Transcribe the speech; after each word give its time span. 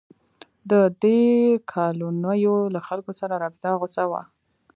د 0.69 0.71
دې 1.03 1.21
کالونیو 1.73 2.57
له 2.73 2.79
خلکو 2.87 3.11
سره 3.19 3.33
رابطه 3.43 3.69
غوڅه 3.79 4.03
وه. 4.11 4.21